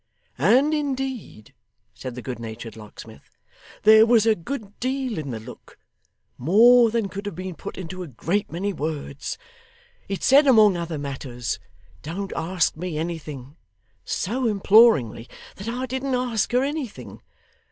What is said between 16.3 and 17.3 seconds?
her anything.